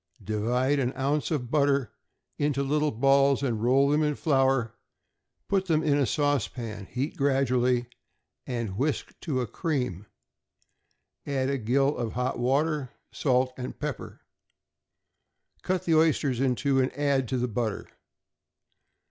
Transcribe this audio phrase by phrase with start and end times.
[0.23, 1.91] Divide an ounce of butter
[2.39, 4.73] into little balls, and roll them in flour;
[5.47, 7.85] put them in a saucepan, heat gradually,
[8.47, 10.07] and whisk to a cream;
[11.27, 14.21] add a gill of hot water, salt and pepper.
[15.61, 17.87] Cut the oysters in two, and add to the butter.